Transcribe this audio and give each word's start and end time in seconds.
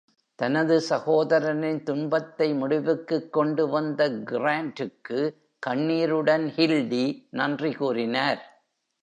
தனது 0.39 0.81
சகோதரனின் 0.89 1.83
துன்பத்தை 1.83 2.53
முடிவுக்கு 2.53 3.17
கொண்டுவந்த 3.37 4.07
Grant-க்கு 4.31 5.19
கண்ணீருடன் 5.67 6.47
Hilde 6.57 7.05
நன்றி 7.29 7.71
கூறினார். 7.71 8.41